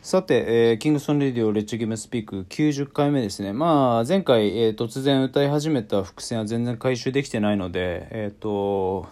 [0.00, 3.52] さて、えーキングソン・レディオ・レッチゲームスピーク90回目ですね。
[3.52, 9.08] まあ、前回、えー突然歌い始めた伏線は全然回収できてないので、えっ、と、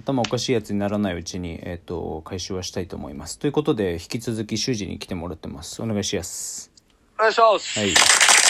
[0.00, 3.38] 頭おかしいやつにならないうちに、えっ、と、回収はしたいと思います。
[3.38, 5.82] ということで、引き続き修二に来てもらってます。
[5.82, 6.72] お願いします。
[7.18, 7.78] お願いします。
[7.78, 8.43] はい。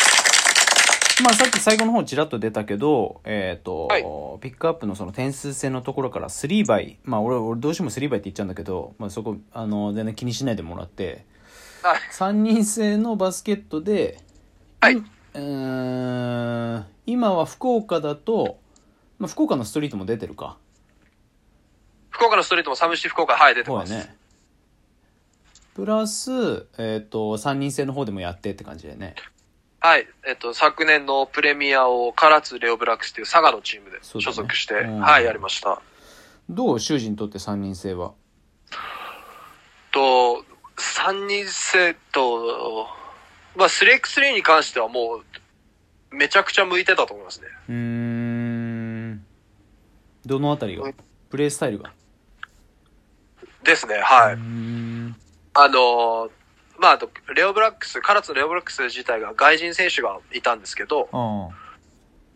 [1.23, 4.03] まあさっき最後の方ちらっと出たけど、えっ、と、はい
[4.41, 11.25] ピックアップのその点数戦のところから3倍、まあ俺、俺どうしても3倍って言っちゃうんだけど、まあそこ、あの、全然気にしないでもらって、
[11.83, 12.01] はい。
[12.13, 14.19] 3人制のバスケットで、
[14.81, 14.97] はい。
[14.97, 18.59] うーん今は福岡だと、
[19.19, 20.57] まあ、福岡のストリートも出てるか。
[22.11, 23.93] 福岡のストリートもサムシ福岡、はい、出てます。
[23.93, 24.17] ね。
[25.75, 29.15] プラス、えっ、と、3人制の方でもやってって感じだよね。
[29.85, 30.09] はい。
[30.27, 35.83] えっと、昨年のプレミアを唐津レオブラックスという佐賀のチームで所属して、うんはい、やりました。
[36.49, 38.15] どう修二にとって3人制は？
[39.93, 40.43] と、
[40.79, 42.87] 3人制と、
[43.57, 45.21] まあ、3x3 に関してはも
[46.11, 47.49] う、めちゃくちゃ向いてたと思いますね。
[47.69, 49.27] うーん。
[50.25, 50.91] どのあたりが？
[51.29, 51.93] プレイスタイルが？
[53.63, 54.33] ですね、はい。
[54.33, 55.15] うーん。
[55.53, 56.31] あのー
[56.79, 61.49] まあ、あと、レオブラックス、唐津のレオブラックス自体が外人選手がいたんですけど、あ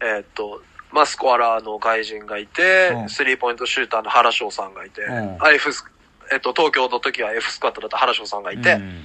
[0.00, 5.84] えーっと、まあ、スコアラーの外人がいてうん、スリーポイントシューターの原翔さんがいて、うんあ F ス、
[6.32, 8.52] えっと、東京の時は F スクワットだった原翔さんがあ。
[8.52, 9.04] いて、うん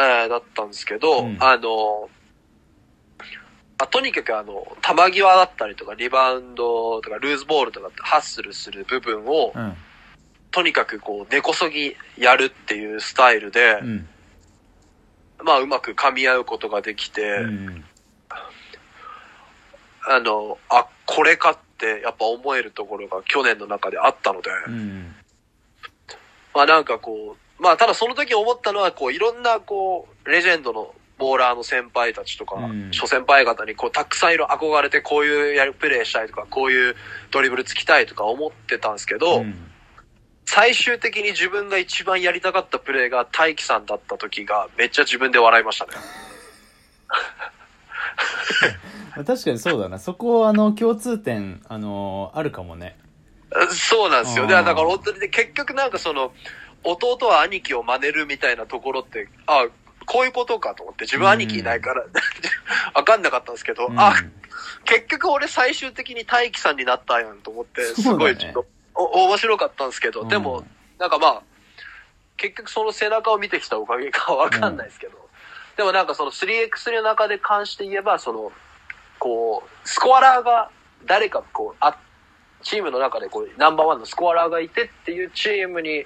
[0.00, 2.08] えーだったんですけど、うんあの、
[3.78, 9.76] あとにかくあの、球際だったりとか、リバウンドとか、ルーズボールとかハッスルする部分を、うん。
[10.50, 14.08] とにかくこう、根こそぎやるっていうスタイルで、うん。
[15.44, 17.84] まあ、うまく噛み合うことができて、うん。
[20.08, 25.14] あの、あ、これかってやっぱ思えるところが去年の中であったので、うん。
[26.54, 36.96] まあなんかこう、まあただその時思ったのはこういろんなこう、レジェンドのボーラーの先輩たちとか、うん諸先輩方にこうたくさんいろ憧れてこういうやるプレーしたいとか、こういう
[37.30, 39.54] ドリブルつきたいとか思ってたんですけど、うん
[40.50, 45.92] 最終的に自分が一番やりたかったプレーが大輝さんだった時がめっちゃ自分で笑いましたね。
[49.14, 49.98] ま あ確かにそうだな。
[49.98, 52.96] そこ、あの、共通点、あの、あるかもね。
[53.70, 54.46] そうなんですよ。
[54.46, 56.32] だから本当にね、結局なんかその、
[56.82, 59.66] 弟は兄貴を真似るみたいなところって、あ、
[60.06, 62.06] こういうことかと思って、自分兄貴いないから、
[62.94, 64.14] わかんなかったんですけど、うんあ、
[64.86, 68.66] 結局俺最終的に大輝さんになったやんと思って、すごいちょっと、
[68.98, 70.66] お面白かったんですけど、でもうん、
[70.98, 71.42] なんかまあ、
[72.36, 75.12] 結局その背中を見てきたおかげかわかんないですけど、
[75.76, 78.52] でもなんかその 3x3 の中で関して言えば、その、
[79.20, 80.70] こう、スコアラーが
[81.06, 81.96] 誰かこう、あ、
[82.62, 86.04] チームの中でこう、ナンバーワンのスコアラーがいてっていうチームに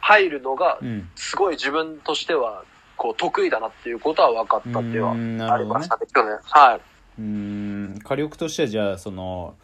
[0.00, 1.10] 入るのがう、ん。
[1.16, 2.64] すごい自分としては、
[2.96, 6.38] こう、得意だなっていうことは分かったっていうのはありましたね、去年。
[6.42, 6.80] はい。
[7.18, 9.54] うーん火力としてはじゃあその、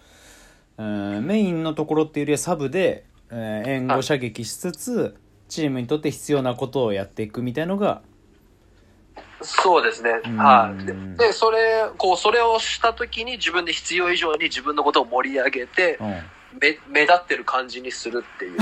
[0.81, 5.15] うんメインのところっていうよりはサブで、えー援護射撃しつつ
[5.49, 8.03] チームにとって必要なことをやっていくみたいのが
[9.43, 10.11] そうですね。
[10.25, 10.85] うんはい。
[10.85, 16.23] で、でそれ、こう、それをした時に自分で必要以上に自分のことを盛り上げて、うん
[16.61, 18.59] 目、目立ってる感じにするっていう。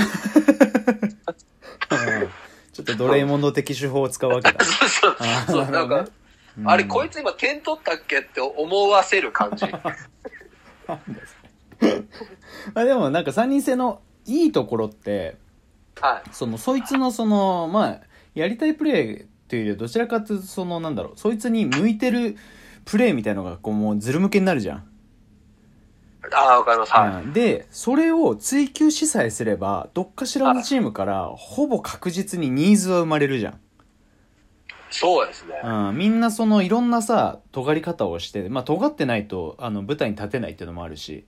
[2.71, 5.65] ちょっとドレイモンド的手法を使うわけだ そうそうあそう。
[5.69, 6.07] なんか、
[6.65, 9.65] あれ、こいつ今点取ったっけって思わせる感じ。
[12.73, 15.37] まあでもなんか3人制のいいところって
[15.99, 16.29] はい。
[16.31, 18.01] そのそいつのそのまあ
[18.35, 22.37] やりたいプレーっていうよりはどちらかというとそのなんだろうそいつに向いてる
[22.85, 24.89] プレーみたいのがこうもうずる向けになるじゃん
[26.31, 26.91] ああ、わかります。
[26.91, 27.23] はい。
[27.23, 33.59] うんでそれを追求しさえすればどっかしらのチームからほぼ確実にニーズは生まれるじゃん、
[34.91, 35.55] そうですね。
[35.63, 41.25] うん、みんなそのいろんなさ尖り方をしてまあ尖ってないとあの舞台に立てないっていうのもあるし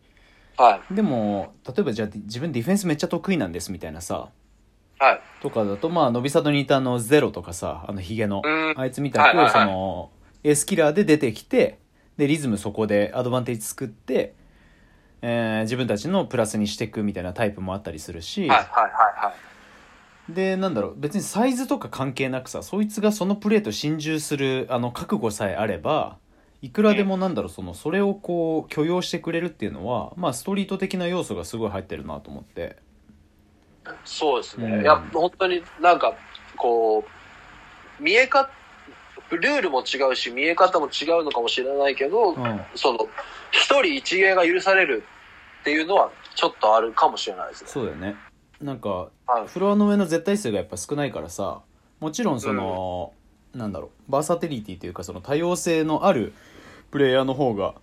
[0.62, 0.94] はい。
[0.94, 4.30] でも例えばじゃあ自分ディフェンスめっちゃ得意なんですみたいなさ
[5.00, 5.22] はい。
[5.40, 10.12] とかだとまあ伸び里にいたあのゼロとかさあのヒゲのうんあいつみたいその
[10.44, 11.80] エースキラーで出てきて
[12.18, 14.36] でリズムそこでアドバンテージ作って、
[15.22, 18.58] えー自分たちのプラスにしていくみたいなタイプもあったりするし、はい。
[18.58, 18.68] はい。
[18.68, 18.92] はい。
[19.26, 19.34] は
[20.30, 20.34] い。
[20.34, 26.18] でなんだろう別にサイズとか関係なくさそいつがそのプレーと心中するあの覚悟さえあれば
[26.62, 32.78] いくらでもなんだろうそのそれをこう許容してくれるっていうのはまあストリート的な要素がすごい入ってるなと思って
[34.06, 34.68] そうですね。
[34.68, 36.14] うんいや、本当になんか、
[36.58, 37.00] こ
[38.00, 38.50] う、見えか、
[39.30, 43.00] ルールも違うし、見え方も違うのかもしれないけど、うんその、
[43.52, 45.04] 一人一芸が許される
[45.62, 47.70] っていうのは、ちょっとあるかもしれないですね。
[47.70, 48.16] そうだよね
[48.62, 49.48] なんかはい。
[49.48, 51.62] フロアの上の絶対数がやっぱ少ないからさ
[52.00, 53.14] もちろんその、
[53.54, 56.34] なんだろうバーサテリティというかその多様性のある
[56.90, 57.76] プレイヤーの方が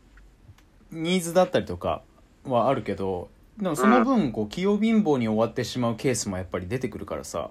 [0.90, 2.02] ニーズだったりとか
[2.44, 3.28] はあるけど
[3.58, 7.50] でもその分こう器用貧乏に終わってしまうケースもやっぱり出てくるからさ。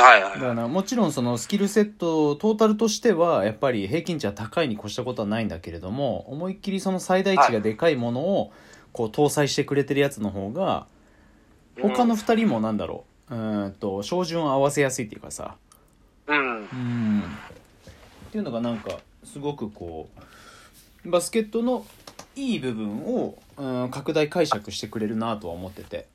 [0.00, 8.52] はいはいだからもちろんそのスキルセットトータルとしてはやっぱり平均値は高いに越したことはないんだけれども思いっきりその最大値がでかいものを
[8.92, 10.86] こう搭載してくれてるやつの方が
[11.82, 15.56] 他の2人もなんだろううーんと照準を合わせやすいっていうかさ
[16.74, 20.08] っていうのがなんかすごくこ
[21.04, 21.86] うバスケットの
[22.36, 26.06] いい部分をうん拡大解釈してくれるなとは思ってて。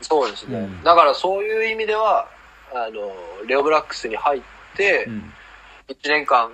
[0.00, 0.58] そうですね。
[0.58, 0.82] うん。
[0.82, 2.28] だからそういう意味では、
[2.72, 3.12] あの、
[3.46, 4.42] レオブラックスに入っ
[4.76, 5.32] てう、ん。
[5.88, 6.50] 1年間、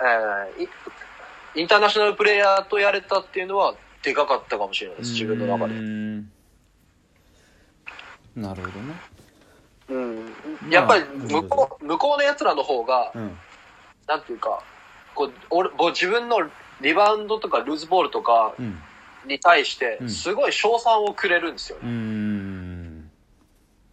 [0.00, 0.68] えーイ
[1.60, 5.74] インターナショナルプレイヤーとやれたっていうのは、でかかったかもしれないです、自分の中で。
[5.74, 6.20] うん。
[8.36, 8.94] なるほどね
[9.90, 10.34] うん。
[10.70, 13.36] やっぱり、向こう、向こうの奴らの方が、うん。
[14.06, 14.62] なんていうか、
[15.14, 16.48] こう、俺、自分の
[16.80, 18.80] リバウンドとかルーズボールとかうん。
[19.26, 20.10] に対してう、ん。
[20.10, 21.78] すごい賞賛をくれるんですよ。
[21.82, 23.10] うーん。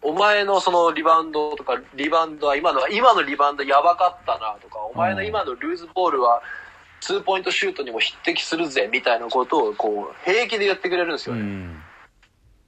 [0.03, 6.41] お前のそのリバウンドとか、リバウンドは今の、今のリバウンドやばかったなとか、お前の今のルーズボールは、
[7.01, 11.45] ツーポイントシュートにも匹敵するぜ、みたいなことを、こう、平気で言ってくれるんですうよね。
[11.45, 11.55] ん。
[11.55, 11.87] あの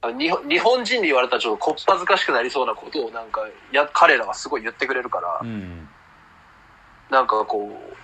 [0.02, 5.40] 日本日本人に言われたらちょっとこっぱずかしくなりそうなことをなんか、や、彼らがすごい言ってくれるから。
[5.42, 5.88] う、ん。
[7.10, 7.94] なんかこう、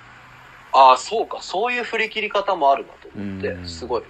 [0.73, 3.67] ああ、そうか、そういう振り切り方もあるなと思ってう、ん。
[3.67, 4.03] すごい、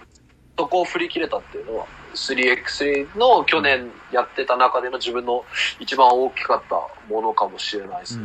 [0.58, 5.44] そこを振り切れたっていうのは、3x3 の去年やってた中での自分の
[5.78, 8.24] 一番大きかったものかもしれないですね。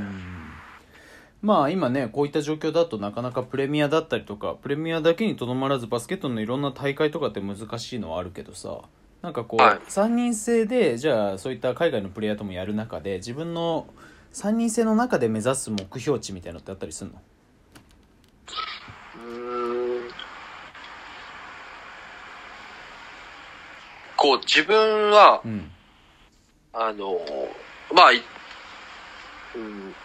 [1.41, 8.81] まあ今ねこういった状況だとなかなかプレミアだったりとかプレミアだけにとどまらずバスケットのいろんな大会とかって難しいのはあるけどさ
[9.21, 9.79] なんかこう、はい。
[9.87, 13.87] 3人制でじゃあそういった海外のプレイヤーともやる中で自分の
[14.33, 17.17] 3人制の中で目指す目標値みたいなのってあったりするの？
[17.17, 17.21] う
[24.21, 25.71] こう、自分はう、ん。
[26.73, 27.19] あの、
[27.91, 28.21] まあ、い
[29.55, 29.95] うん、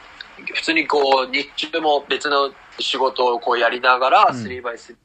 [0.54, 4.36] 普通にこう、日中も別の仕事をこうやりながら、うん。
[4.36, 4.96] 3x3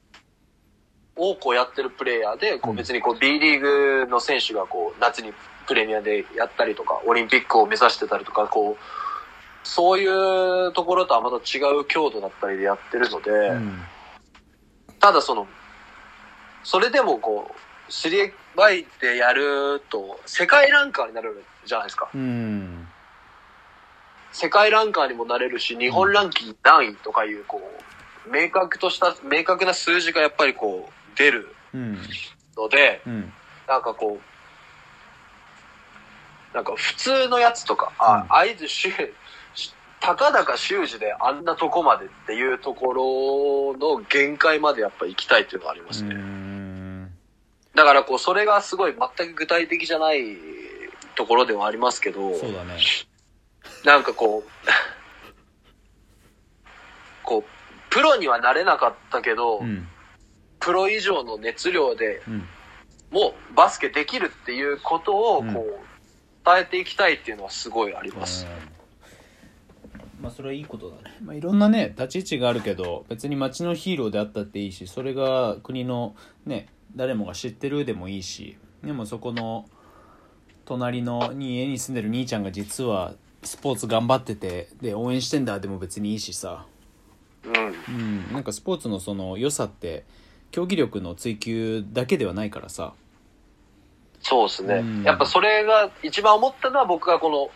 [1.15, 2.77] をこうやってるプレイヤーで、こううん。
[2.77, 5.33] 別にこう B リーグの選手がこう夏に
[5.67, 8.77] プレミアでやったりとか、オリンピックを目指してたりとか、こう、
[9.63, 13.81] そういうところとはまた違う強度だったりでやってるので、うん。
[14.99, 15.47] ただその、
[16.63, 18.33] それでもこう、3x
[19.01, 22.09] でやると、世界ランカーになるじゃないですか。
[22.13, 22.87] うん。
[24.31, 27.61] 世界ランカーにもなれるし、日本ランキング何位とかいう、こ
[28.27, 31.97] う、明確とした、明確な数字がやっぱりこう、出るうん
[32.57, 33.33] ので、うん
[33.67, 34.21] なんかこう、
[36.53, 38.31] なんか普通のやつとか、あ、うん。
[38.51, 38.89] 合図修、
[40.01, 46.15] たかだか修士であんなとこまでっていうところの限界までやっぱ行きたいっていうのがありますね。
[46.15, 47.11] うん。
[47.75, 50.35] だからこう、それがすごい全く具体的じゃない
[51.15, 52.77] ところではありますけど、そうだね。
[53.85, 54.49] なんかこう、
[57.23, 57.51] こう、
[57.89, 59.87] プロにはなれなかったけど、うん
[60.61, 62.43] プロ以上の熱量でうん。
[63.11, 65.55] もうバスケできるっていうことをこう、うん。
[66.43, 68.47] 伝えていきたいっていうのはすごいあります。
[70.19, 79.65] まあそれはいいことだね、まあ、いろんなね立ち位置があるけど別に街のヒーローであったっていいしそれが国のね誰もが知ってるでもいいしでもそこの
[80.65, 86.65] 隣のに家に住んでる兄ちゃんが実はスポーツ頑張っててで応援してんだでも別にいいしさ。
[87.43, 87.95] うん。
[87.95, 88.33] うん。
[88.33, 90.05] なんかスポーツのその良さって
[90.51, 92.93] 競技力の追求だけではないからさ。
[94.22, 95.03] そうですね、うん。
[95.03, 97.50] やっぱそれが一番思ったのは僕がこの、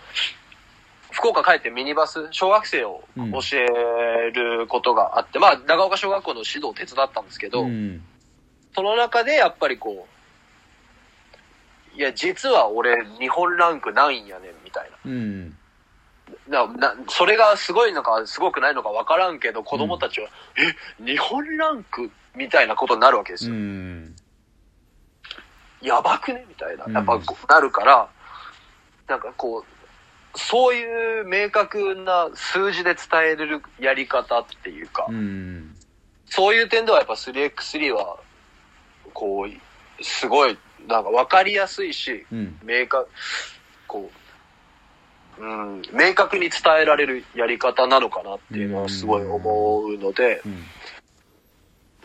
[1.11, 8.01] 福岡帰ってミニバス、小学生を教えることがあって、まあ長岡小学校の指導を手伝ったんですけど、うん。
[8.73, 10.07] その中でやっぱりこ
[11.95, 15.57] う、いや、実は俺日本ランク何位やねんみたいうん。
[16.47, 16.67] な。
[16.67, 20.29] な、な、それがすごいのかすごくないのかわからんけど、子供たちは、
[20.99, 23.55] え、日本ランクみたいなことになるわけですうよ。
[23.55, 24.15] ん。
[25.81, 26.45] やばくね？
[26.47, 26.85] みたいな。
[26.85, 26.93] うん。
[26.93, 28.09] やっぱこうなるから、
[29.07, 35.75] なんかこう、そういう明確な数字で伝えれるやり方っていうか、うん。
[36.25, 38.17] そういう点ではやっぱ 3x3 は、
[39.13, 42.59] こう、すごい、なんか分かりやすいし、うん。
[42.63, 43.09] 明確、
[43.87, 44.11] こ
[45.39, 50.63] う、うん、明確に伝えられるやり方なのかなっていうのはすごい思うので、うん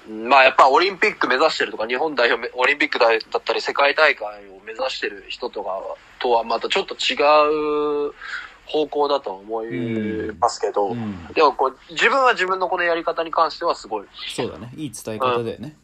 [0.09, 5.81] まあやっぱオリンピック目指してるとか、日本代表め、オリンピックだったり世界大会を目指してる人とか
[6.19, 7.17] とはまたちょっと違
[8.09, 8.15] う
[8.67, 11.27] 方向だと思いますけど、うん。
[11.35, 14.73] でもこう、自分は自分のこのやり方に関してはすごいそうだね。
[14.77, 15.77] いい伝え方だよね、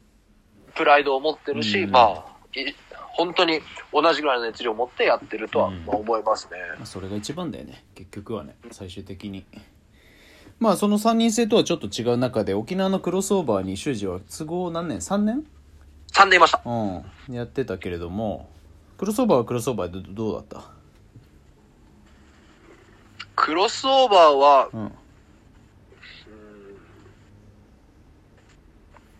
[0.74, 1.90] プライドを持ってるし、うん。
[1.90, 2.24] まあ、
[2.58, 2.74] い
[3.16, 3.60] 本当に
[3.92, 6.58] 同じぐらいの熱量を持ってやってるとは思いますね。
[6.76, 7.84] まあ、それが一番だよね。
[7.94, 9.46] 結局はね最終的に
[10.58, 15.44] まあその3人制とはちょっと違う中で沖縄のクロスオーバーに修二は都合何年？3年
[16.12, 16.62] ？3年いました。
[16.64, 17.34] うん。
[17.34, 18.48] やってたけれども
[18.96, 20.70] クロスオーバーはクロスオーバーでどどうだった？
[23.34, 24.92] クロスオーバーはうん。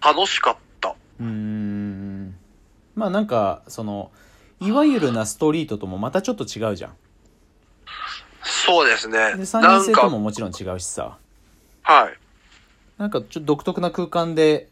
[0.03, 0.95] 楽しかった。
[1.21, 2.35] うーん。
[2.95, 4.11] まあなんかその
[4.61, 6.93] いわゆるなストリートともまたちょっと違うじゃん。
[8.43, 9.19] そうですね。
[9.37, 11.19] で3なんか人制とも、もちろん違うしさ
[11.87, 12.19] はい。
[12.99, 14.69] なんかちょっと独特な空間で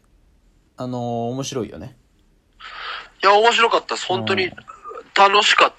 [0.77, 1.95] あのー面白いよね
[3.23, 4.05] いや、面白かったです。
[4.05, 4.55] 本当にうん
[5.17, 5.73] 楽しかっ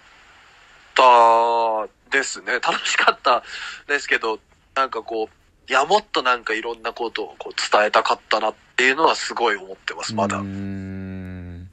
[0.95, 2.55] たですね。
[2.64, 3.43] 楽しかった
[3.87, 4.40] ですけど、
[4.75, 10.45] なんかこう、いや、もっとなんかいろんなことをこう伝えたかったなっていうのはすごい思ってます、まだうー。
[10.45, 11.69] ん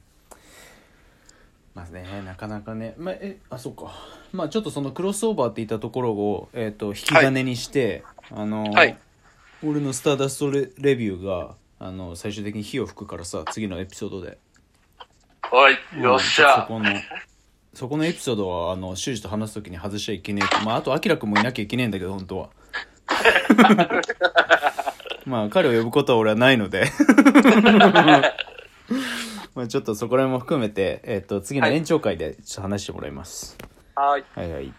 [1.74, 3.92] まあねなかなかねまあえあそうか
[4.32, 8.96] まあちょっとそのクロスオーバーって言ったところを、えー、と引き金にして、あのーはい
[9.66, 14.36] 俺のスターダストレレビューがあの最終的に火を吹くからさ次のエピソードで。
[15.40, 16.66] はい、よっしゃ。
[16.68, 16.90] そこの
[17.72, 20.64] そこのエピソードはあの修二と話す時に外しちゃいけねえと。
[20.66, 22.50] まああとアキラ君もいなきゃいけねえんだけど本当は。
[25.24, 26.84] まあ彼を呼ぶことは俺はないので。
[29.54, 33.56] まあちょっとそこら辺も含めて、えっと次の延長会でちょっと話してもらいます、
[33.94, 34.24] はい。
[34.34, 34.74] はいはい